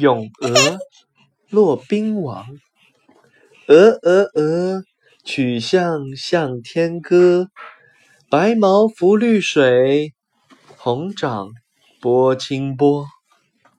[0.00, 0.78] 咏鹅
[1.50, 2.46] 骆宾王。
[3.68, 4.82] 鹅鹅鹅
[5.24, 7.48] 曲项向天歌。
[8.30, 10.14] 白毛浮绿水
[10.78, 11.50] 红掌
[12.00, 13.19] 拨清波。